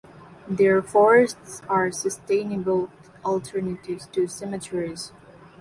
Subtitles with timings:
[0.49, 2.89] Their forests are sustainable
[3.23, 5.11] alternatives to cemeteries.